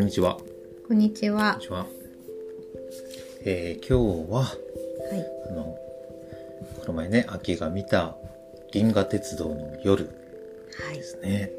[0.00, 0.38] こんにちは。
[0.88, 1.66] こんにちはこんに。
[1.66, 1.86] ちは。
[3.44, 5.26] えー、今日は、はい。
[5.50, 5.76] あの、
[6.78, 8.16] この前ね、秋が見た
[8.72, 10.06] 銀河鉄道の夜
[10.86, 11.02] はいで。
[11.02, 11.50] すね。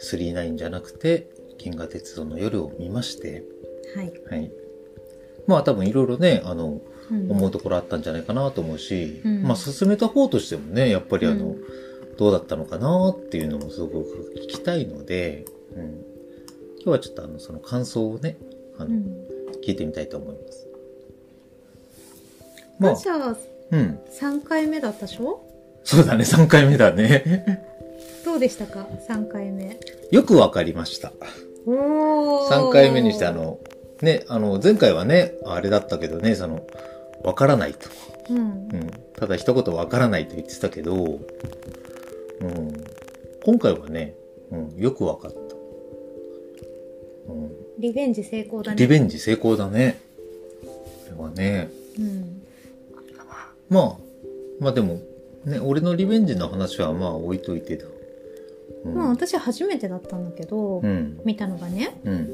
[0.00, 1.28] 39じゃなくて、
[1.58, 3.44] 銀河鉄道の夜を見まして、
[3.94, 4.12] はい。
[4.30, 4.50] はい。
[5.46, 6.80] まあ多分いろいろね、あの、
[7.10, 11.64] うん思うところあったんじゃないかなと思うし、うんまあ進めた方としてもね、やっぱりあの、うん
[12.16, 15.44] どうだったのかなっていうのもすごく聞きたいので、
[15.76, 16.13] うん、
[16.84, 18.36] 今日はちょっとあの、その感想をね、
[18.78, 19.26] あの、うん。
[19.64, 20.66] 聞いてみたいと思います。
[22.78, 23.36] まあ、まあ、じゃあ、
[23.70, 23.98] うん。
[24.20, 25.42] 3回目だったでしょ？
[25.82, 27.64] そうだね、3回目だね。
[28.26, 29.78] どうでしたか ?3 回目。
[30.10, 31.12] よくわかりました。
[31.66, 33.58] お3回目にしてあ、の、
[34.02, 36.66] ね、あの、前回はね、あれだったけどね、その、
[37.22, 37.88] わからないと。
[38.28, 38.40] うんう。
[38.42, 38.90] ん。
[39.16, 41.18] ただ一言わからないと言ってたけど、うん。
[43.42, 44.14] 今回はね、
[44.50, 45.43] うん、よくわかった。
[47.28, 47.50] うん。
[47.78, 48.78] リベンジ成功だね。
[48.78, 50.00] リベンジ成功だね。
[50.62, 51.70] これはね。
[51.98, 52.42] うん。
[53.68, 53.96] まあ、
[54.60, 55.00] まあでも、
[55.44, 57.86] ね、俺のリベンジの話はまあ置いといてだ。
[58.84, 58.94] うん。
[58.94, 61.20] まあ、私初めてだったんだけど、うん。
[61.24, 62.30] 見たのがね、うん。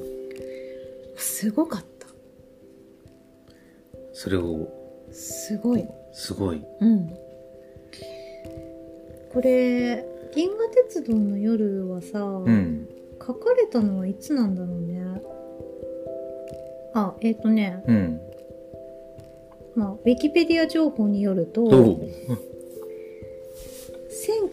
[1.16, 2.06] すごかった。
[4.12, 4.68] それを、
[5.12, 5.86] すごい。
[6.12, 6.62] すごい。
[6.80, 7.08] うん。
[9.32, 12.88] これ、銀河鉄道の夜はさ、うん。
[13.24, 15.20] 書かれたのはいつなんだろうね。
[16.94, 18.20] あ、えっ、とね、うん。
[19.74, 22.00] まあ、ウィキペディア情報によると、どう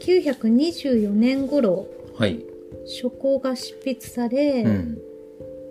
[0.03, 1.87] ？1924年頃、
[2.17, 2.43] はい。
[2.85, 4.97] 書稿が執筆され、うん。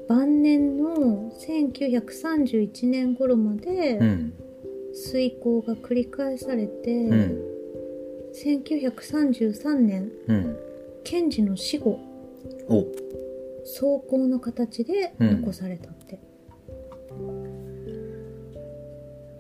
[0.08, 4.32] 晩年の1931年頃までうん。
[4.94, 7.42] 遂行が繰り返されて、うん。
[8.34, 10.56] 1933年、うん。
[11.04, 12.00] 賢治の死後、
[12.68, 12.84] お。
[13.64, 16.20] 草稿の形で残されたって。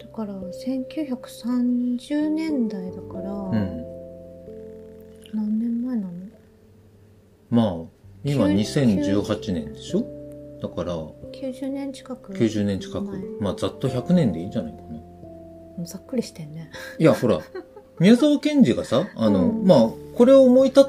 [0.00, 3.84] だから、1930年代だから、うん。
[5.34, 6.12] 何年前なの？
[7.50, 7.74] まあ、
[8.24, 8.84] 今90
[9.24, 10.04] 2018年でしょ？
[10.62, 13.20] だから、90年近く90年近く前。
[13.40, 14.82] まあ、ざっと100年でいいんじゃないか
[15.78, 15.84] な。
[15.84, 17.40] ざっくりしてんねいや、ほら、
[18.00, 20.84] 宮沢賢治がさ、あの、うんまあ、これを思い立っ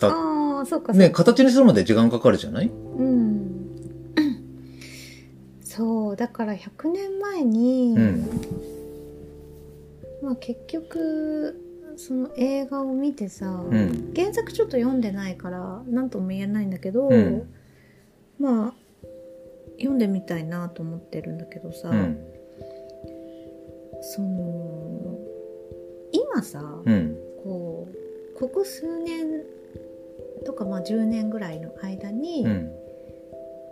[0.00, 0.31] だ
[0.66, 2.66] そうかそうかね、形にするまで時間かかるじゃない？
[2.68, 3.38] うん
[5.64, 8.26] そうだから100年前に、うん。
[10.22, 11.58] まあ結局
[11.96, 14.12] その映画を見てさ、うん。
[14.14, 17.48] 原作ちょっと読んでないから何とも言えないんだけど、うん
[18.38, 18.74] まあ
[19.78, 22.18] 読んでみたいなと思ってるんだけどさ、うん。
[24.02, 25.18] その
[26.12, 27.16] 今さ、うん。
[27.42, 27.88] こ
[28.36, 29.42] うここ数年
[30.44, 32.72] とかまあ10年ぐらいの間に、うん。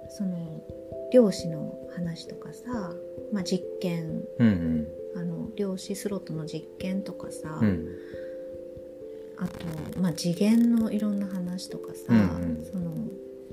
[0.08, 0.60] その
[1.12, 2.92] 量子の話とかさ、
[3.32, 4.86] まあ、実験うん。
[5.16, 7.88] あの量子スロットの実験とかさ、うん。
[9.38, 12.90] あと、まあ、次元のいろんな話とかさ、うんうんその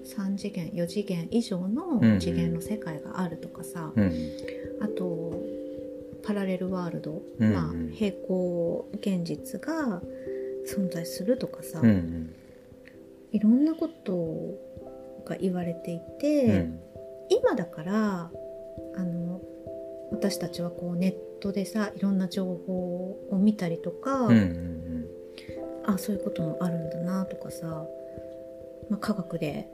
[0.05, 4.13] 3次元4次元以上のうんうん次元の世界があるとかさ、うん。
[4.81, 5.33] あと
[6.23, 10.01] パラレルワールド、うんうんまあ、平行現実が
[10.67, 12.33] 存在するとかさ、うん。
[13.31, 14.13] いろんなこと
[15.25, 16.79] が言われていて、うん。
[17.29, 18.31] 今だから
[18.95, 19.41] あの
[20.11, 24.37] 私たちはこうネットでさいろんな情報を見たりとか、うん。
[24.37, 25.07] うん。
[25.85, 27.85] あそういうこともあるんだなとかさ、
[28.89, 29.67] まあ、科学で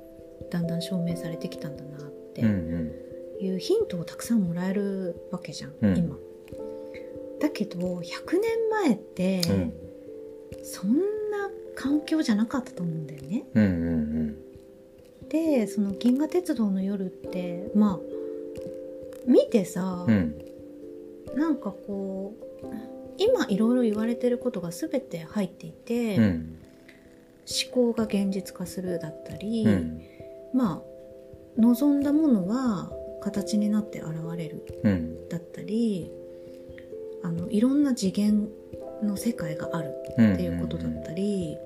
[0.52, 2.92] だんだん証明されてきたんだなってうん。
[3.40, 6.16] いうヒントをたくさんもらえるわけじゃん、うん今。
[7.40, 8.02] だけど100
[8.40, 9.74] 年前って、うん。
[10.64, 11.04] そんな
[11.76, 13.46] 環境じゃなかったと思うんだよね。
[13.54, 13.64] うん。
[13.64, 15.30] うん。
[15.30, 18.00] でその「銀河鉄道の夜」ってまあ
[19.26, 20.36] 見てさ、うん。
[21.36, 22.68] なんかこう
[23.18, 26.60] 今いろいろ言われてることが全て入っていて、うん。
[27.46, 30.02] 思考が現実化するだったり、うん。
[30.54, 32.92] まあ望んだものは
[33.22, 35.30] 形になって現れるうん。
[35.30, 36.12] だったり
[37.24, 38.50] あのいろんな次元
[39.04, 40.34] の世界があるうん。
[40.34, 41.58] っていうことだったり、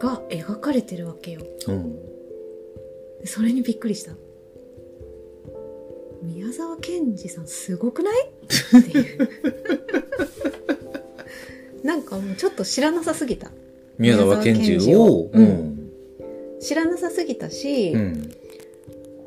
[0.00, 1.92] が描かれてるわけようん。
[3.20, 4.12] でそれにびっくりした
[6.22, 8.26] 宮沢賢治さんすごくない？
[8.78, 9.28] っていう
[11.84, 13.50] なんかもうちょっと知らなさすぎた
[13.98, 15.90] 宮沢賢治を、をうん。
[16.60, 18.34] 知らなさすぎたし、うん。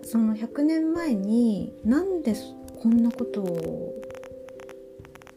[0.03, 2.35] その100年前になんで
[2.81, 3.41] こんなこと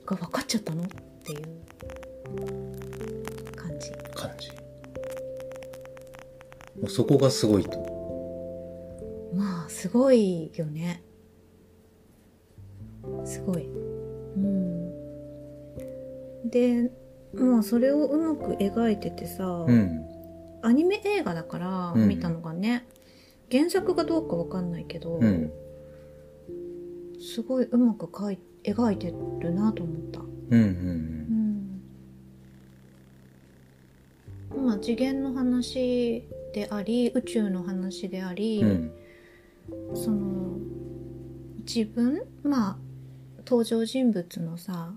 [0.06, 0.82] が分かっちゃったの？
[0.84, 0.86] っ
[1.24, 1.40] ていう
[3.56, 4.50] 感じ感じ。
[6.80, 7.94] もうそこがすごいと。
[9.68, 11.02] すごいよね
[13.24, 14.90] すごいうん
[16.50, 16.90] で
[17.34, 20.06] まあそれをうまく描いててさ、うん。
[20.62, 22.86] アニメ映画だからうん見たのがね、
[23.52, 25.52] 原作がどうかわかんないけど、うん。
[27.20, 30.28] すごいうまく描い描いてるなと思ったうん。
[30.50, 30.66] うん。
[34.54, 38.92] うんまあ次元の話であり宇宙の話であり、うん。
[39.94, 40.58] その
[41.58, 42.76] 自分まあ
[43.46, 44.92] 登場人物のさ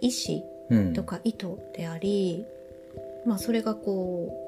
[0.00, 0.92] 意思うん。
[0.94, 2.44] とか意図であり、
[3.26, 4.44] まあそれがこう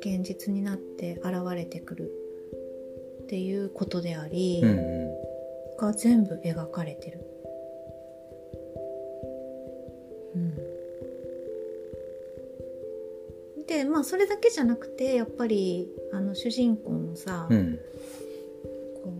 [0.00, 2.10] 現実になって現れてくる
[3.24, 4.70] っていうことであり、うん。
[4.70, 5.29] うん。
[5.80, 7.20] が全部描かれてる。
[10.34, 10.38] う
[13.62, 17.78] ん、でまあそれだけじゃなくてやっぱりあの主人公のさ、うん。
[19.02, 19.12] こ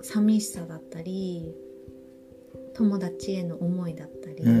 [0.00, 1.54] う寂しさだったり
[2.74, 4.50] 友達への思いだったり、うん。
[4.50, 4.60] う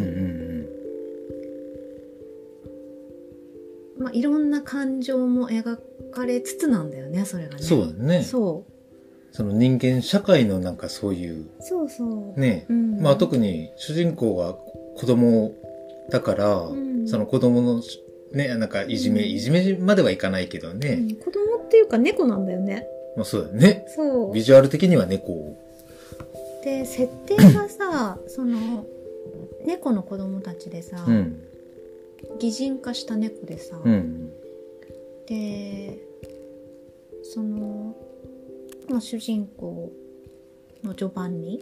[3.98, 4.02] ん。
[4.02, 5.78] まあ、いろんな感情も描
[6.10, 7.62] かれつつなんだよねそれがね。
[7.62, 8.22] そうだね。
[8.22, 8.79] そう
[9.32, 12.40] その人間社会のなんかそういう、そうそう。
[12.40, 12.66] ね。
[12.68, 14.54] うん、まあ特に主人公が
[14.96, 15.52] 子供
[16.10, 17.82] だから、うんその子供の
[18.32, 20.98] ね、なんかいじめ、うんいじめまではいかないけどね。
[21.00, 22.86] うん子供っていうか猫なんだよね。
[23.16, 23.86] まあそうだよね。
[23.88, 24.34] そう。
[24.34, 25.56] ビジュアル的には猫を。
[26.64, 28.84] で設定がさ その
[29.64, 31.40] 猫の子供たちでさ、うん。
[32.38, 34.30] 擬人化した猫でさ、うん。
[35.26, 35.98] で
[37.22, 37.94] その、
[38.90, 39.92] まあ、主人公
[40.82, 41.60] のジョバンニ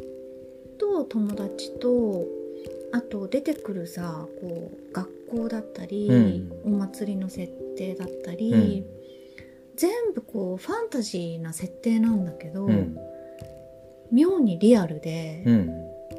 [0.79, 2.25] と友達と
[2.93, 8.99] あと出てくるさこう学校だったり、お祭りの設定だったり、うん
[9.79, 12.99] 全部こうファンタジーな設定なんだけど、うん。
[14.11, 15.67] 妙にリアルで、うん。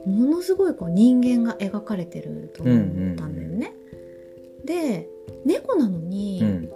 [0.05, 3.73] ものすごいこう人間が描かれてると思ったんだよね。
[4.63, 5.09] で
[5.45, 6.69] 猫なのに、うん。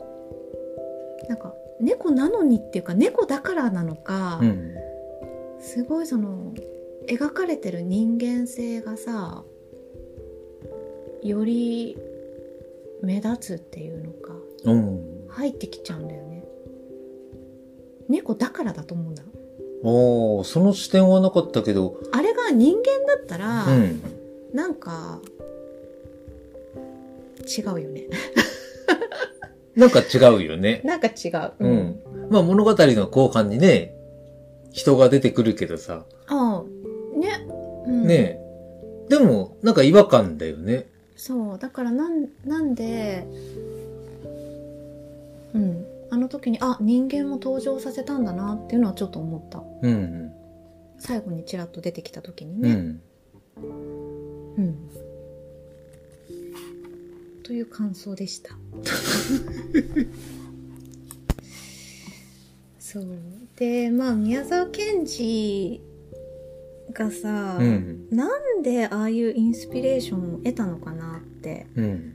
[1.30, 1.54] なんか
[1.84, 4.76] 猫なのにっていうか猫だからなのか、うん。
[5.60, 6.54] すごいその
[7.08, 9.44] 描かれてる人間性がさ
[11.22, 11.98] より
[13.02, 14.34] 目立つっていうのか
[14.66, 15.28] うん。
[15.30, 16.44] 入ってきちゃうんだよね
[18.08, 19.24] 猫だからだと思うんだ
[19.84, 24.02] おー、その視点はなかったけど、あれが人間だったら、うん。
[24.54, 25.20] なんか
[27.46, 28.08] 違うよね
[29.75, 30.81] なんか違うよね。
[30.84, 31.54] なんか違う。
[31.60, 32.00] うん。
[32.30, 33.96] まあ物語の後半にね、
[34.72, 36.64] 人が出てくるけどさ、ああ。
[37.18, 37.48] ね、
[37.88, 38.40] うん、ね。
[39.10, 40.88] でも、なんか違和感だよね。
[41.16, 41.60] そう。
[41.60, 43.25] だからなんなんで
[45.54, 45.86] うん。
[46.10, 49.64] あの時にあ人間も登場させたんだなっていうのはちょっと思った。
[49.81, 50.31] うん。
[51.00, 52.70] 最後にちらっと出てきた時にね。
[52.70, 53.02] うん。
[54.58, 54.90] うん、
[57.44, 58.51] という感想でした
[62.80, 63.06] そう
[63.56, 65.81] でまあ宮沢賢治
[66.92, 68.07] がさ、うん。
[68.12, 72.13] なんでああいうインスピレーションを得たのかなってうん。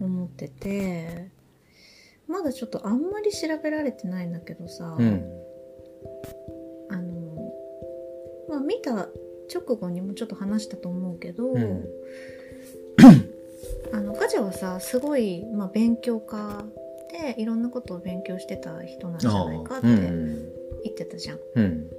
[0.00, 1.30] 思ってて
[2.28, 5.24] まだちょっとあんまり調べられてないんだけどさ、うん。
[6.90, 7.52] あの
[8.48, 9.08] まあ見た
[9.52, 11.84] 直後にもちょっと話したと思うけど、うん
[13.92, 16.64] あのガジャはさすごい、まあ、勉強家
[17.10, 20.52] でいろんなことを勉強してた人なんじゃないかってうん。
[20.84, 21.38] 言ってたじゃん。
[21.54, 21.90] うん。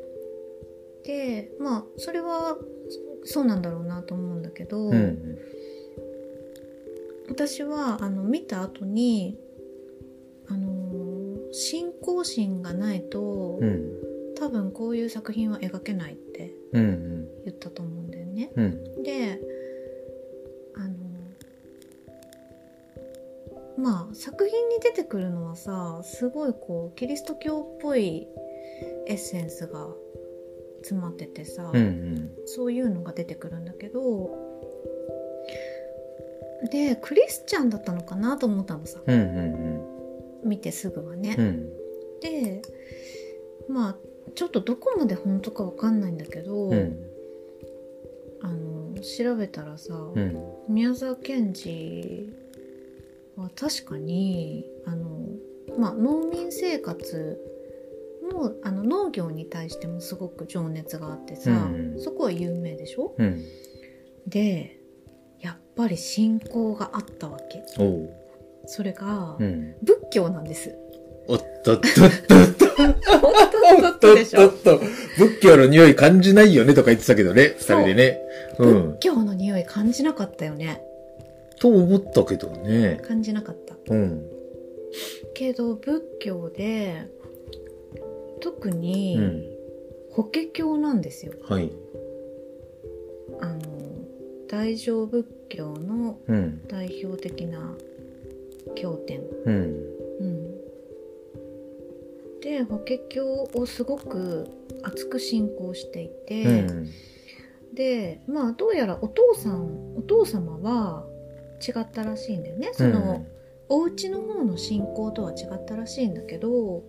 [1.04, 2.58] でまあそれは
[3.24, 5.38] そそうなんだろうなと思うんだけど、うん。
[7.28, 9.38] 私はあの見た後に
[10.48, 11.10] あのー
[11.52, 13.90] 信仰心がないと、うん。
[14.38, 17.28] 多分こういう作品は描けないってうん。
[17.46, 18.52] 言ったと思うんだよね。
[18.56, 19.04] うん。
[19.04, 19.42] で
[23.82, 28.28] まあ作品に出てくるのはさすごいこうキリスト教っぽい
[29.08, 29.88] エッセンスが
[30.82, 32.32] 詰まっててさ、うん。
[32.46, 34.30] そういうのが出てくるんだけど
[36.72, 39.20] でクリスチャンだったのかなと思ったのさうん。
[39.20, 40.50] うん。
[40.50, 41.36] 見てすぐはね。
[41.38, 41.70] うん。
[42.22, 42.62] で
[43.68, 43.96] まあ
[44.36, 47.00] ちょっとどこまで本当かわかんないんだけど、うん。
[48.42, 50.38] あの調べたらさ、うん。
[50.68, 52.30] 宮沢賢治
[53.40, 55.28] は確かにあの、
[55.78, 57.40] まあ、農民生活
[58.32, 63.16] もあの農業に対してもすごく情熱があってさ、うんそこは有名でしょ？
[63.18, 63.44] うん。
[64.28, 64.78] で
[65.40, 67.64] やっぱり信仰があったわけ。
[68.66, 69.76] それがうん。
[69.84, 70.76] 仏教なんです
[71.28, 71.92] おっとっとっ
[72.28, 72.66] とっと。
[73.22, 73.32] お
[73.92, 74.80] っとっとっと
[75.18, 78.20] 仏教の匂い感じないよねとか言ってたけどね、二人でね。
[78.58, 78.92] うん。
[78.94, 80.82] 仏教の匂い感じなかったよね。
[81.60, 83.02] と思ったけどね。
[83.08, 83.76] 感じなかった。
[83.94, 84.26] うん。
[85.34, 87.08] けど仏教で、
[88.40, 89.44] 特うにん。
[90.12, 91.34] 法華経なんですよ。
[91.44, 91.72] はい。
[93.42, 93.60] あの、
[94.48, 96.68] 大乗仏教のうん。
[96.68, 97.74] 代表的な
[98.76, 99.22] 経典。
[99.46, 99.54] うん。
[100.20, 100.60] うん。
[102.42, 103.22] で、法華経
[103.54, 104.48] をすごく
[104.84, 106.90] 熱く信仰していて、うん。
[107.74, 111.06] でまあどうやらお父さんお父様は
[111.66, 112.72] 違ったらしいんだよね。
[112.74, 113.26] その、
[113.70, 116.84] お家の方の信仰とは違ったらしいんだけど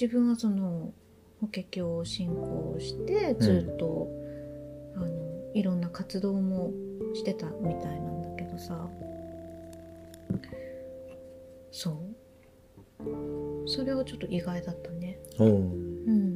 [0.00, 0.92] 自分はその
[1.40, 4.08] 法華経を信仰してずっと、
[4.94, 6.70] あのいろんな活動も
[7.14, 8.88] してたみたいなんだけどさ。
[11.72, 11.96] そう。
[13.66, 15.18] それはちょっと意外だったね。
[15.40, 16.31] うん。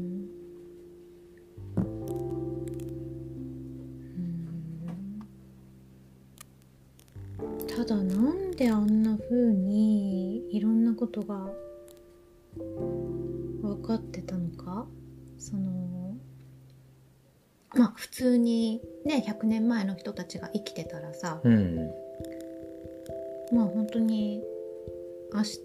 [7.87, 11.49] だなんであんな風にいろんなことが
[13.63, 14.87] 分かってたのか？
[15.39, 16.17] その
[17.75, 21.91] まあ普通にね100年前の人たちが生きてたらさうん。
[23.53, 24.43] まあ本当に
[25.33, 25.59] 明日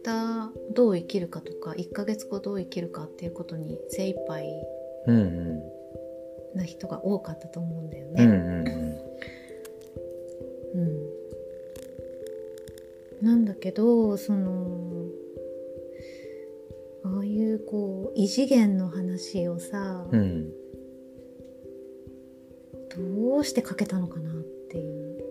[0.76, 4.48] どう生きるかとか1ヶ月後どう生きるかっていうことに精一杯。
[6.54, 8.16] な人が多かったと思うんだようん。
[8.16, 8.24] ね。
[8.26, 8.32] うん。
[8.68, 9.41] うん
[13.62, 15.06] けどその
[17.04, 20.52] ああいうこう異次元の話をさ、うん。
[22.94, 24.34] どうして書けたのかなっ
[24.70, 25.24] ていう。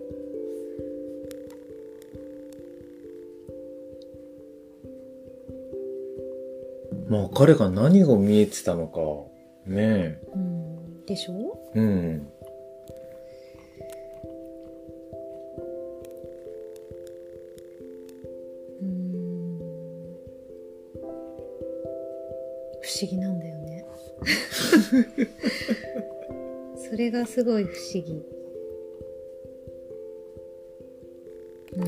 [7.07, 8.99] まあ彼が何が見えてたのか。
[9.69, 11.71] ねうん、でしょ？
[11.75, 12.27] うん
[27.21, 28.23] がすごい不思議。
[31.77, 31.85] う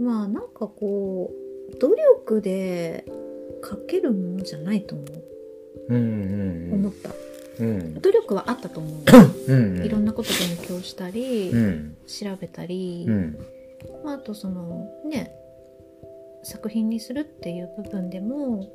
[0.00, 0.04] ん。
[0.04, 3.04] まあなんかこう努力で
[3.62, 5.96] 書けるものじゃないと思う、うん。
[5.96, 6.00] う
[6.70, 6.74] ん。
[6.74, 7.10] 思った
[7.60, 8.00] うん。
[8.00, 8.92] 努力はあったと思う
[9.52, 9.84] うん。
[9.84, 11.96] いろんなこと勉強したり、うん。
[12.06, 13.38] 調べたり、うん。
[14.02, 15.43] まあ、あとそのね
[16.44, 18.70] 作品にするっていう部分でも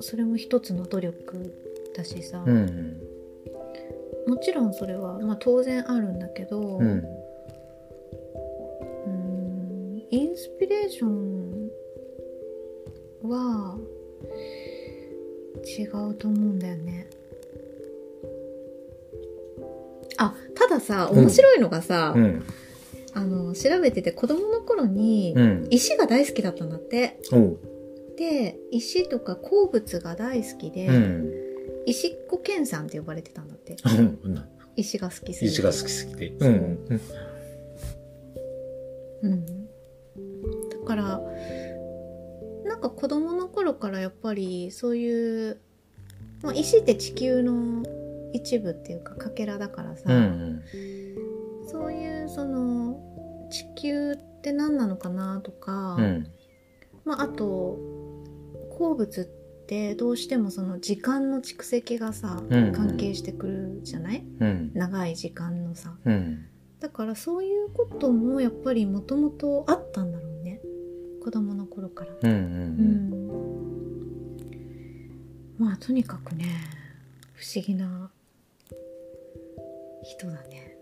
[0.00, 1.54] それも一つの努力
[1.96, 3.00] だしさ、うん。
[4.26, 6.98] もちろんそれは、まあ、当然あるんだけど、うん。
[6.98, 11.70] うーんインスピレーション
[13.22, 13.78] は
[15.78, 17.06] 違うと思うんだよね。
[20.16, 22.44] あたださうん面白いのがさ、うん。
[23.14, 25.66] あの調べてて子供の頃にうん。
[25.70, 27.18] 石が大好きだったんだって。
[27.32, 27.58] おう。
[28.16, 31.30] で石とか鉱物が大好きで、うん。
[31.86, 34.44] 石っ子健さんって呼ばれてたんだってうん。
[34.76, 36.28] 石が好きすぎて石が好きすぎて。
[36.40, 37.00] うん。
[39.22, 39.46] うん、
[40.68, 41.20] だから
[42.66, 45.58] なんか子供の頃からやっぱりそういう、
[46.42, 47.82] まあ、石って地球の
[48.34, 50.62] 一部っていうかかけらだからさ、うん。
[51.66, 52.98] そういうその
[53.50, 56.26] 地球って何なのかなとか、うん。
[57.04, 57.78] まあ、あと
[58.78, 59.24] 鉱物っ
[59.66, 64.24] てどうしてもその時間の蓄積がさ、うん関係してくるじゃない？
[64.40, 64.70] うん。
[64.74, 66.46] 長い時間のさうん。
[66.80, 70.60] だからそういうこともやっぱりもともとあったんだろうね
[71.22, 72.30] 子供の頃からうん。
[72.30, 72.34] う。
[72.34, 72.38] う
[75.62, 76.46] んまあとにかくね
[77.32, 78.10] 不思議な
[80.02, 80.73] 人だね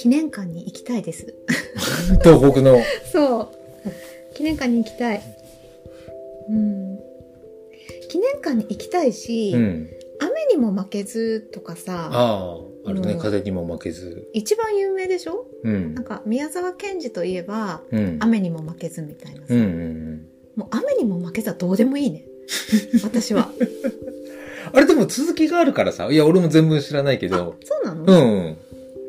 [0.00, 1.34] 記念館に行きたいです
[2.24, 2.78] 東北の。
[3.12, 3.48] そう
[4.34, 5.22] 記念館に行きたい
[6.48, 6.98] うん
[8.08, 9.90] 記念館に行きたいし、うん。
[10.20, 13.12] 雨にも負けずとかさああ、あるね。
[13.12, 14.28] うん風にも負けず。
[14.32, 15.46] 一番有名でしょ？
[15.64, 16.04] うんなん。
[16.04, 18.16] か宮沢賢治といえばうん。
[18.20, 20.26] 雨にも負けずみたいなさ、うんうん
[20.56, 22.24] もう雨にも負けずはどうでもいいね
[23.04, 23.68] 私はうん。
[24.72, 26.08] あれでも続きがあるからさ。
[26.10, 27.56] いや、俺も全文知らないけど。
[27.64, 28.56] そうなの、うん。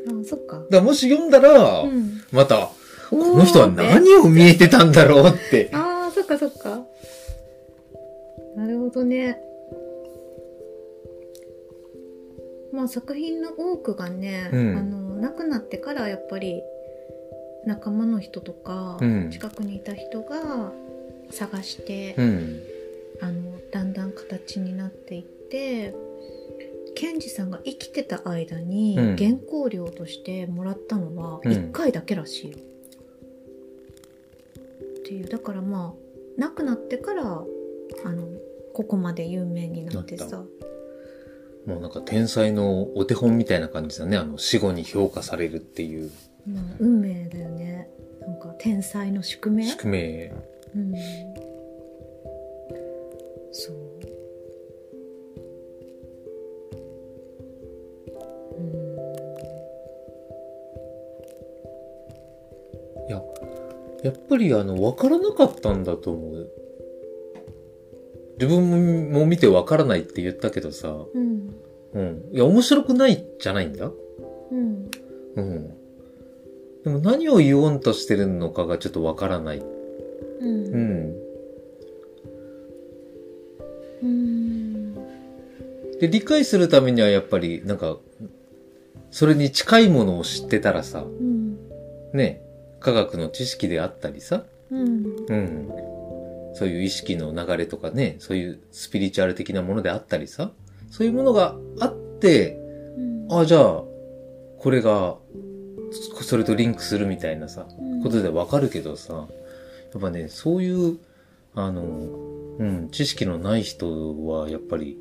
[0.08, 0.64] あそっか。
[0.70, 2.70] だもし読んだら、うん、また、
[3.10, 5.70] この人は何を見えてたんだろうって。
[5.74, 6.86] ああ、そっかそっか。
[8.56, 9.38] なるほどね。
[12.72, 16.62] まあ作品の多くがね、うん、あの、亡くなってからやっぱり
[17.66, 18.98] 仲間の人とか、
[19.30, 20.72] 近くにいた人が
[21.32, 22.62] 探して、うん、
[23.22, 25.94] あの、だんだん形になっていって、
[26.96, 29.16] ケンジさんが生きてた間にうん。
[29.16, 31.52] 原稿料としてもらったのはうん。
[31.52, 32.58] 1回だけらしいよ。
[32.58, 32.62] っ
[35.04, 35.28] ていう。
[35.28, 36.00] だからまあ
[36.38, 37.46] 亡くなってからあ
[38.12, 38.28] の
[38.74, 40.44] ここまで有名になってなさ
[41.66, 44.18] もうなんか天才のお手本みたいな感じだね。
[44.18, 46.12] あの、死後に評価されるっていう。
[46.48, 47.88] まあ運命だよね。
[48.22, 49.70] なんか天才の宿命？
[49.70, 50.34] 宿命。
[50.76, 50.94] うん。
[53.52, 53.76] そう
[64.04, 66.52] やっぱりあの、わからなかったんだと思う。
[68.40, 71.54] 自分も見てわからないって言ったけどさ、うん
[71.94, 72.24] うん。
[72.32, 73.92] いや、面白くないじゃないんだ。
[74.52, 74.90] うん
[75.36, 75.70] うん。
[76.84, 79.60] でも何を言おうとしてるのかがちょっとわからない。
[79.60, 81.16] うんうん。
[84.02, 84.96] うん
[86.00, 88.00] で、理解するためにはやっぱり、なんか、
[89.12, 91.58] それに近いものを知ってたらさ、うん
[92.14, 92.41] ね、
[92.82, 95.06] 科学の知識であったりさ、うん。
[95.28, 95.70] うん。
[96.54, 100.52] そういう意識の流れとかね、そういうスピリチュアル的なものであったりさ、
[100.90, 102.58] そういうものがあって、
[102.98, 103.40] うん。
[103.40, 103.84] あ、じゃあ、
[104.58, 105.18] これが、
[105.92, 107.66] そそれとリンクするみたいなさ、
[108.04, 109.14] ことでわかるけどさ、
[109.94, 110.98] やっぱね、そういう、
[111.54, 114.98] あの、うん、知識のない人は、やっぱり、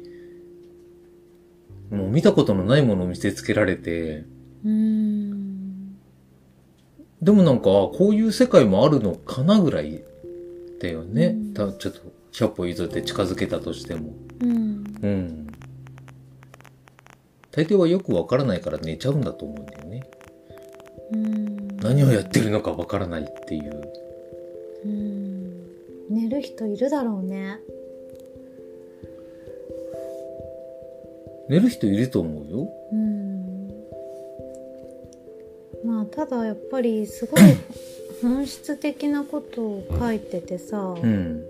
[1.91, 4.25] もう見たことのないものを見せつけられて、
[4.65, 5.40] うん
[7.23, 10.03] でもなんか、あこういう世界もあるのかなぐらい
[10.81, 11.27] だよね。
[11.27, 12.01] うんたちょっと、
[12.33, 14.13] 100歩譲って近づけたとしても。
[14.41, 15.47] うんうん。
[17.53, 20.09] 大抵はよくわからないから寝ちゃうんだと思うんだよね。
[21.13, 23.83] うん何をやってるのかわからないっていう。
[24.85, 25.31] うん
[26.11, 27.59] 寝る人いるだろうね
[31.49, 32.69] 寝る人いると思うよ。
[32.93, 33.40] うん
[35.85, 37.41] まあただやっぱりすごい
[38.23, 41.45] 本質的なことを書いててさうん。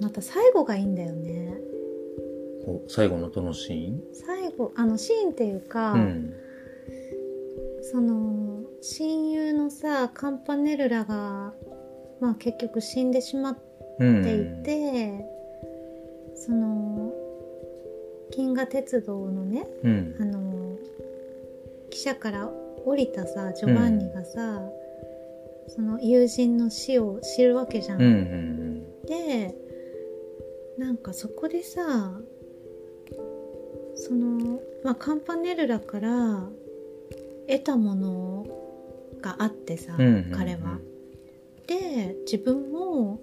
[0.00, 1.56] また最後がいいんだよね
[2.66, 4.02] お最後のどのシーン？
[4.12, 6.32] 最後あのシーンっていうか、うん。
[7.82, 11.52] その親友のさカンパネルラが、
[12.20, 13.58] まあ、結局死んでしまっ
[13.98, 14.22] うん。
[14.22, 15.26] ていて、
[16.44, 17.12] その
[18.32, 20.24] 銀河鉄道のねうんあ。
[20.24, 20.76] の
[21.90, 22.48] 汽車から
[22.84, 24.60] 降りたさジョバンニがさ、
[25.68, 28.02] その友人の死を知るわけじゃん。
[28.02, 28.08] うん。
[28.08, 29.06] うん。
[29.06, 29.54] で
[30.78, 32.12] なんかそこでさ
[33.94, 36.48] その、まあ、カンパネルラから
[37.46, 38.46] 得たもの
[39.20, 40.78] があってさ、うんうんうん彼は。
[41.68, 43.20] で自分も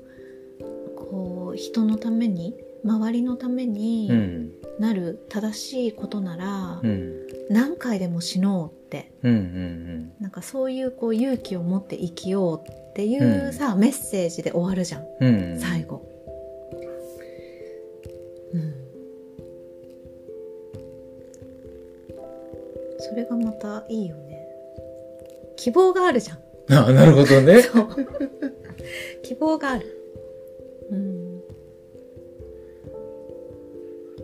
[0.96, 4.52] こう人のために周りのためうにん。
[4.80, 7.28] なる正しいことなら、うん。
[7.50, 9.32] 何回でも死のうってうん。
[9.32, 10.12] うん。
[10.20, 15.60] なんかそういうこう勇気を持って生きようっていうさ、メッセージで終わるじゃんうん。
[15.60, 16.06] 最後
[18.54, 18.74] うん
[23.00, 24.46] それがまたいいよね
[25.56, 26.40] 希望があるじゃん
[26.72, 27.64] あ、なるほどね。
[29.24, 29.99] 希望がある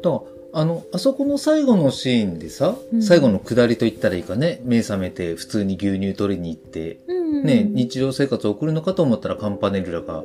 [0.05, 3.01] と、あの、あそこの最後のシーンでさ、うん。
[3.01, 10.23] 最後の下りと言ったらいいかね、目覚めて普通に牛乳取りに行って、うんね、日常生活を送るのかと思ったらカンパネルラが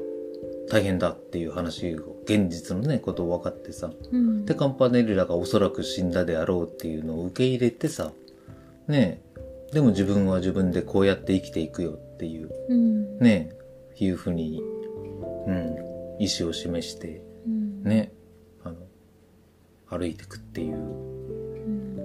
[0.69, 4.45] 大変だっていう話を、現実のね、ことを分かってさ、うん。
[4.45, 8.13] で、カンパネルラがおそらく死んだであろうっていうのを受け入れてさ、
[8.87, 9.23] ね。
[9.73, 13.19] でも自分は自分でこうやって生きていくよっていう、うん。
[13.19, 13.51] ね。
[13.99, 14.63] いうふうに、
[15.47, 15.77] うん、
[16.19, 17.83] 意志を示して、うん。
[17.83, 18.13] ね、
[19.91, 21.99] 歩いてくっていう、うん。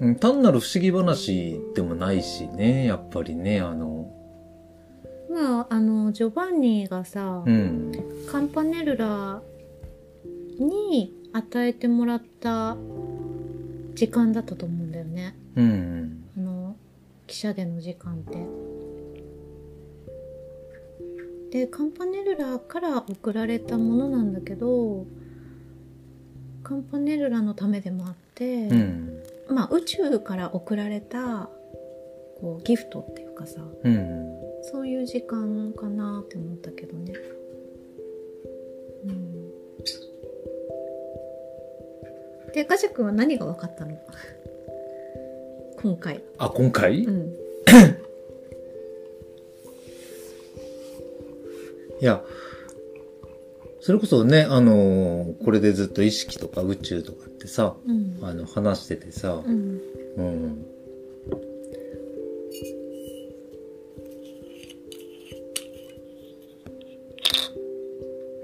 [0.00, 4.12] うん単なる不思議話でもないしね、やっぱりね、あの、
[5.32, 7.92] まああのジョバンニがさ、うん、
[8.30, 9.40] カンパネルラ
[10.58, 12.76] に与えてもらった
[13.94, 15.34] 時間だったと思うんだよね。
[15.56, 16.76] うん、あの
[17.26, 18.46] 汽車での時間って。
[21.50, 25.06] でカンパネルラから送られたものなんだけど
[26.62, 31.48] カンパネルラのためでもあって、うん、まあ宇宙から送られた
[32.40, 37.12] こうギフトっていうかさうん、そういう時間かなって思ったけどね。
[39.06, 39.32] うん。
[42.52, 43.98] でガジャ君は何が分かったの？
[45.82, 46.22] 今回。
[46.38, 47.34] あ、今回、いうん。
[52.02, 52.20] や、
[53.84, 58.16] それこそね、あのーこれでずっと意識とか宇宙とかってさ、うん。
[58.22, 59.80] あの、話しててさ、うん。
[60.16, 60.66] うん。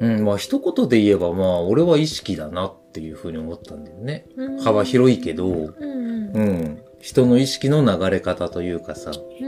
[0.00, 4.26] うん、まあ一言で言えばまあ俺は意識だなっていうふうに思ったんだよね。
[4.36, 4.58] うん。
[4.60, 6.32] 幅広いけど、うんうん。
[6.32, 6.82] うん。
[7.00, 9.46] 人の意識の流れ方というかさ、うん。
[9.46, 9.47] う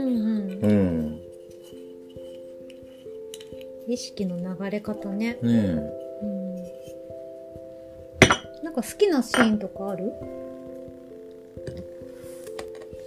[4.01, 5.47] 識の流れ方ね、ねえ。
[6.23, 6.55] うん、
[8.63, 10.11] なんか好きなシーンとかある？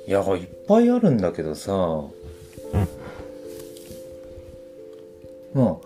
[0.06, 1.72] いや、いっぱいあるんだけどさ、
[5.54, 5.76] まあ、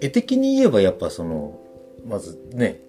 [0.00, 1.58] 絵的に言えばやっぱその、
[2.06, 2.80] まずね、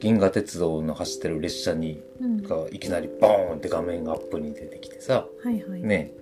[0.00, 6.12] 銀河鉄道の走ってる列車に、うんがいきなりボーンって画面がアップに出てきてさ、はいはい、ね、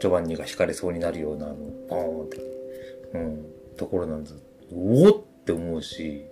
[0.00, 1.56] ジョバンニが惹かれそうになるようなあの、
[1.88, 2.38] ボーンって、
[3.14, 3.46] うん、
[3.76, 4.36] ところなんです。
[4.74, 6.24] おおって思うし、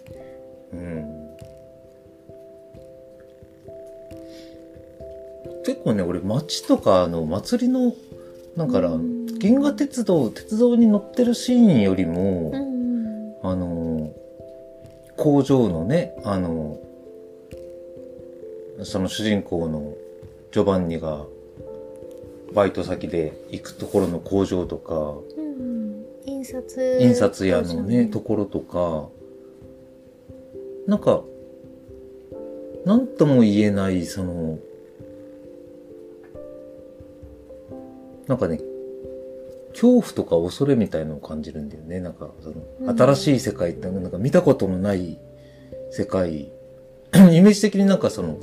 [0.73, 1.29] うん。
[5.65, 7.93] 結構ね、俺街とかあの祭りの、
[8.57, 14.13] だから、うん銀河鉄道、鉄道に乗ってるシーンよりも、うんあの、
[15.17, 16.81] 工場のね、あの、
[18.83, 19.95] その主人公の
[20.51, 21.25] ジョバンニが
[22.53, 25.15] バイト先で行くところの工場とか、
[26.53, 29.09] 刷印刷屋のね、とところとか、
[30.87, 31.23] なんか、
[32.87, 34.59] なんとも言えない、その、
[38.27, 38.61] なんかね、
[39.73, 42.01] 恐怖とか恐れみたいのを感じるんだよね。
[42.01, 45.19] なんか、その、うん新しい世界って、なんか見たことのない
[45.91, 46.51] 世界、
[47.13, 48.39] イメージ的になんかその、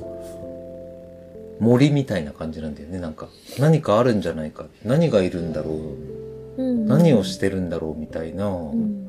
[1.59, 2.99] 森みたいな感じなんだよね。
[2.99, 4.67] なんか、何かあるんじゃないか。
[4.83, 6.14] 何がいるんだろう。
[6.57, 9.05] うん何をしてるんだろうみたいな、うん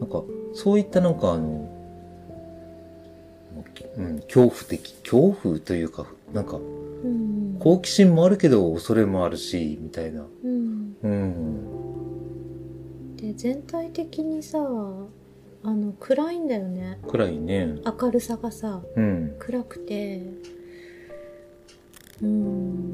[0.00, 0.22] なんか、
[0.54, 1.70] そういったなんかあの、
[3.96, 10.26] うん、恐怖的、恐怖というか、なんか、うん好奇心もあるけど恐れもあるし、みたいな。
[10.42, 13.16] うんうん。
[13.16, 17.76] で全体的にさあの暗いんだよねくらいね。
[17.86, 19.36] 明るさがさうん。
[19.38, 20.20] 暗くて
[22.22, 22.92] うん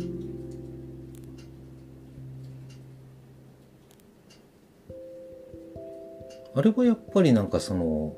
[6.54, 8.16] あれはやっぱりなんかその、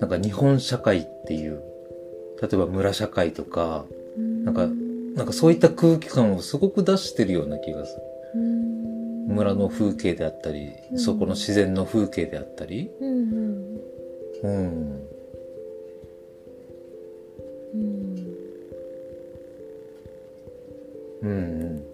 [0.00, 1.62] なんか日本社会っていう、
[2.40, 3.84] 例えば村社会とか、
[4.44, 4.68] なんか
[5.16, 8.02] なんかそういった空気感をすごく出してるような気がする。
[8.34, 8.70] うん
[9.28, 12.90] 村の風景であったり、うんそこの自然の風景であったり。
[13.00, 13.80] うんうん
[14.42, 15.06] うん。
[21.22, 21.89] うん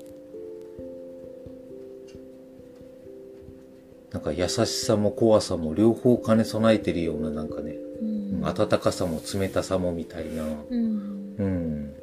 [4.16, 10.44] なんか優しさも怖さも両方兼ね備えてるようななんかね、うん温かさも冷たさもみたいな。
[10.44, 11.94] うんうん。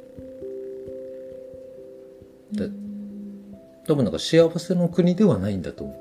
[3.86, 5.92] 多分なんか幸せの国ではないんだと思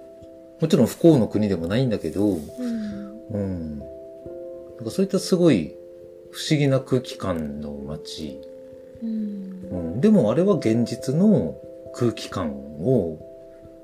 [0.59, 0.61] う。
[0.61, 2.39] もちろん不幸の国でもないんだけど、うん
[3.31, 3.79] うん。
[3.79, 3.87] なん
[4.85, 5.73] かそういったすごい
[6.31, 8.39] 不思議な空気感の街。
[9.01, 10.01] うんうん。
[10.01, 11.57] でもあれは現実の
[11.95, 13.32] 空気感を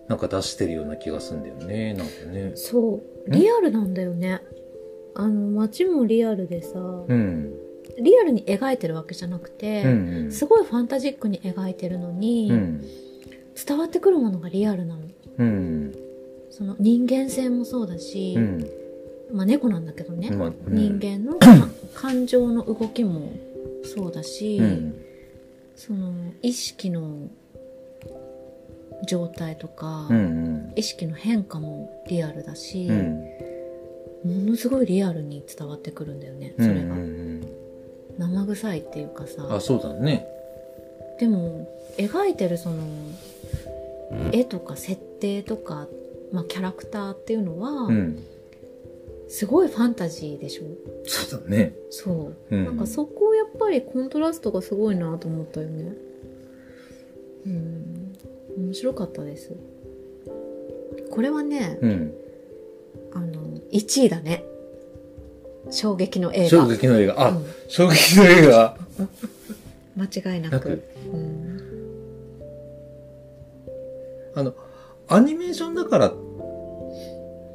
[0.10, 1.94] なんか出してるような気がするんだよね。
[1.94, 2.52] なんかね。
[2.56, 2.96] そ
[3.28, 4.42] うリアルなんだよね
[5.14, 7.54] あの街もリアルでさ、うん。
[8.00, 10.32] リアルに描いてるわけじゃなくて、うんうん。
[10.32, 12.86] すごいファンタジックに描いてるのに、うん。
[13.68, 15.02] 伝わってくるものがリアルなの
[15.38, 15.96] うん。
[16.50, 18.68] その人間性もそうだし、うん。
[19.32, 23.32] まあ猫なんだけどね、ま人間の か感情の動きも
[23.84, 24.96] そうだし、うん。
[25.76, 27.30] その意識の
[29.06, 30.74] 状態とか、うん。
[30.76, 33.24] 意識の変化もリアルだし、うん。
[34.24, 36.68] ものすごいリアルに伝わってくるんだよねうん。
[36.68, 37.48] それが、うん。
[38.18, 40.26] 生臭いっていうかさあ、そうだね。
[41.20, 42.84] でも描いてるその
[44.32, 45.88] 絵とか設定とか、
[46.32, 48.24] まあ、キャラクターっていうのは、うん。
[49.32, 50.64] すごいファンタジーでしょ？
[51.06, 51.76] そうだね。
[51.92, 55.94] そう、うんなんかそこをやっぱりコントラストがすごいなと思ったよね
[57.46, 58.09] うん
[58.60, 59.56] 面白かったです。
[61.10, 62.14] これはね、うん。
[63.14, 64.44] あの1位だね。
[65.72, 66.50] 衝撃の映画。
[66.50, 67.28] 衝撃の映画。
[67.28, 67.46] あ、うん。
[67.68, 68.78] 衝撃の映画。
[69.96, 70.54] 間違いなく。
[70.54, 70.84] なく。
[71.14, 71.60] うん。
[74.36, 74.54] あの、
[75.08, 76.14] アニメーションだから、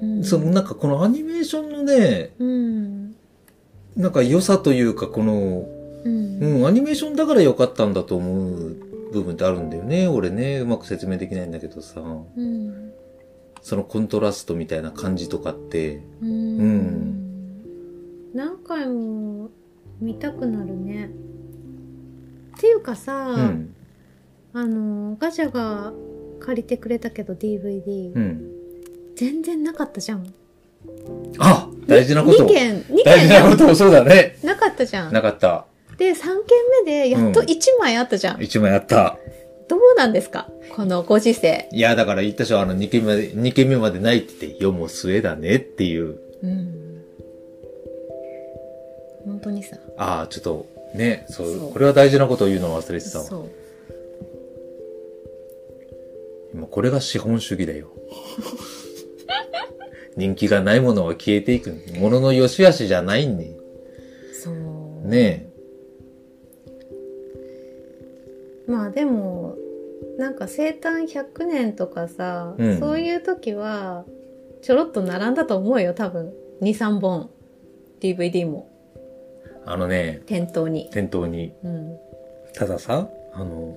[0.02, 0.24] うん。
[0.24, 3.14] そのなんかこのアニメーションのね、うん。
[3.96, 5.68] なんか良さというか、この、
[6.04, 6.38] うん。
[6.40, 10.08] うん、アニメーションだから良かったんだと思う部分ってあるんだよね。
[10.08, 12.00] 俺ね、うまく説明できないんだけどさ。
[12.00, 12.92] うん
[13.64, 19.48] そのコントラストみたいな感じとかって、ううんん何回も
[20.02, 23.74] 見たくなるねっていうかさ、うん、
[24.52, 25.94] あのガチャが
[26.40, 28.50] 借りてくれたけど DVD、うん。
[29.16, 30.34] 全然なかったじゃん
[31.38, 34.36] あ大事なこと2件2大事件なことそうだね。
[34.44, 35.66] なかったじゃんなかった。
[35.98, 36.34] で3件
[36.84, 39.18] 目でやっとうん1枚あったじゃん、一枚あった。
[39.68, 40.48] どうなんですか？
[40.74, 46.18] このご時世いや、だから言ったでしょ、あの、二件目二件目までないって言って、世も末だねっていう。
[46.42, 46.80] うん
[49.24, 53.24] 本当にさああ、ちょっと、ね、そうそうこれは大事なことを言うのを忘れてたわ。
[53.24, 53.50] そう
[56.52, 57.88] 今これが資本主義だよ。
[60.16, 61.74] 人気がないものは消えていく。
[61.98, 63.56] ものの良し悪しじゃないんに。
[64.32, 65.48] そうね
[68.66, 69.56] まあでも
[70.18, 72.78] なんか生誕100年とかさ、うん。
[72.78, 74.04] そういう時は
[74.62, 76.32] ちょろっと並んだと思うよ多分。
[76.62, 77.30] 23本。
[78.00, 78.70] DVD も。
[78.96, 79.62] え。
[79.66, 80.88] あのね、店頭に。
[80.90, 81.52] 店頭に。
[81.64, 81.96] うん。
[82.54, 83.76] たださ、あの、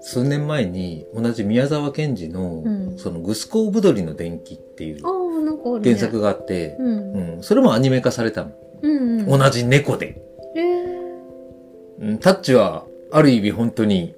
[0.00, 2.98] 数年前に同じ宮沢賢治の、うん。
[2.98, 5.90] そのグスコーブドリの伝記っていうああなんかあるね。
[5.90, 7.36] 原作があって、うん。
[7.36, 8.52] うん、それもアニメ化されたの。
[8.82, 9.38] うんうん。
[9.38, 10.20] 同じ猫で。
[10.56, 12.10] えー。
[12.10, 14.14] うん、タッチは、ある意味本当に、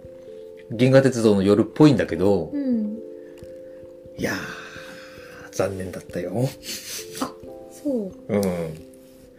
[0.71, 2.99] 銀河鉄道の夜っぽいんだけど、うん。
[4.19, 4.37] いやー、
[5.53, 6.33] 残念だったよ。
[7.71, 8.13] そう。
[8.29, 8.43] うん。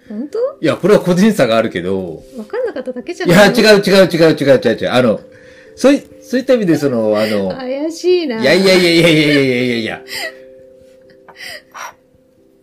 [0.07, 0.39] 本当？
[0.59, 4.89] いや、これは個人差があるけど、分かんなかっただけじゃいないや、違う違う違う違う違う違う。
[4.89, 5.19] あの、
[5.75, 8.41] そうい、そういった意味でその、あの、怪しいな。
[8.41, 10.01] いやいやいやいやいやいやいやいや。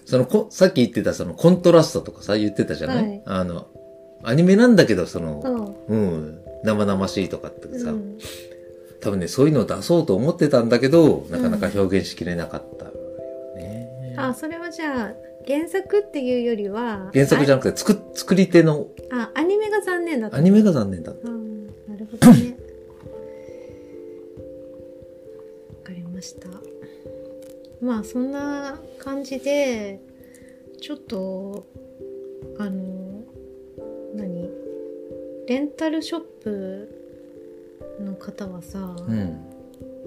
[0.05, 3.23] そのこ、さっき言ってたそのコントラストとかさ、言ってたじゃない、はい。
[3.27, 3.69] あの、
[4.23, 8.19] アニメなんだけど、その、そううん、生々しいとかってさ、うん。
[9.01, 12.93] 多分ね、そういうのを出そうと思ってたんだけど、なかなか表現しきれなかったよ
[13.57, 14.15] ね。
[14.19, 15.15] あそれはじゃあ
[15.47, 20.37] 原作っていうよりは原作じゃなくて、作、作り手のあアニメが残念だった。
[20.37, 21.29] アニメが残念だった。
[21.29, 22.57] うんなるほどね。
[25.79, 26.49] わかりました。
[27.81, 30.01] まあそんな感じで
[30.81, 31.67] ちょっと
[32.59, 33.23] あの
[34.15, 34.66] 何？
[35.47, 36.89] レンタルショップ
[38.01, 39.41] の方はさ、うん。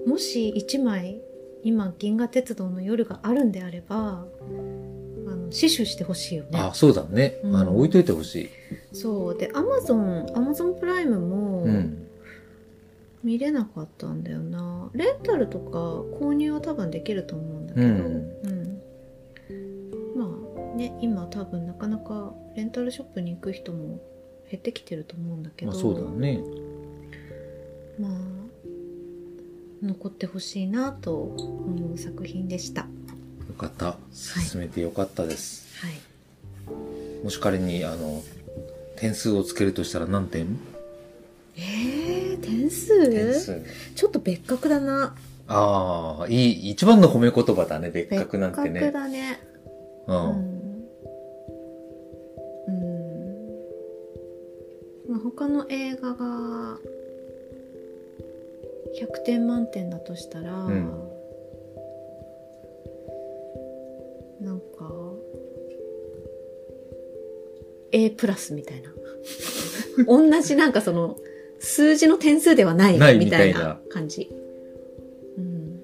[0.06, 1.20] もし1枚
[1.62, 4.24] 今銀河鉄道の夜があるんであれば
[5.26, 7.38] あの死守してほしいよねあ、そうだね。
[7.42, 8.50] うんあの、置いといてほしい。
[8.92, 12.06] そうでアマゾンアマゾンプライムも、うん。
[13.22, 15.78] 見れなかったんだよなレンタルとか
[16.24, 18.80] 購入は多分できると思うんだけど、うんうん
[20.16, 20.24] ま
[20.74, 24.00] あね今多分なかなかレンタルショップに行く人も
[24.50, 26.40] 減ってきてると思うんだけどまあ、そうだね。
[28.00, 28.10] まあ
[29.82, 32.88] 残ってほしいなと思う作品でしたは
[33.48, 33.96] よかった。
[34.12, 35.66] 進めてよかったです。
[35.86, 38.22] いもし仮に、あの、
[38.96, 40.58] 点数をつけるとしたら何点？
[41.56, 43.10] えー、点数？
[43.10, 43.62] 点数。
[43.94, 45.14] ちょっと別格だな
[45.48, 48.92] ああ、いい、一番の褒め言葉だね、別格なんて別格ね。
[48.92, 49.40] だね
[50.06, 50.59] うん
[55.20, 56.78] 他の映画が
[58.98, 61.10] 100点満点だとしたら、ん。
[64.40, 64.64] なんか
[67.92, 68.92] A プラスみたいな。
[70.06, 71.18] 同じなんかその
[71.58, 73.58] 数字の点数ではないないみたいな。
[73.58, 74.30] みたいな感じ、
[75.36, 75.80] うん、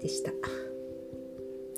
[0.00, 0.30] でした。
[0.30, 0.34] い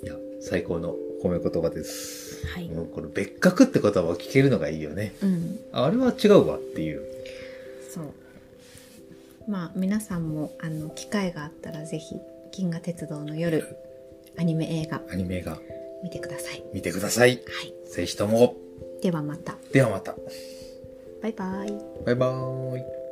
[0.07, 2.47] や、最高の褒め言葉です。
[2.49, 5.14] はい、もうこの別格って言葉を聞けるのがいいよね。
[5.23, 5.43] うん
[5.77, 7.03] あれは違うわっていう。
[7.93, 8.05] そう
[9.49, 12.17] まあ皆さんもあの機会があったらぜひ
[12.53, 13.77] 「銀河鉄道の夜」
[14.39, 15.59] アニメ映画アニメが
[16.03, 17.31] 見てください見てください。
[17.31, 18.57] はいぜひとも。
[19.03, 20.15] ではまたではまた。
[21.23, 21.73] バイバイ
[22.05, 23.04] バイバーイ。